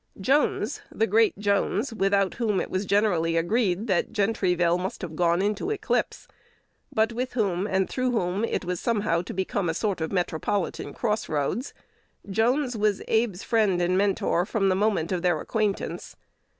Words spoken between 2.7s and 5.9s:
was generally agreed that Gentryville must have gone into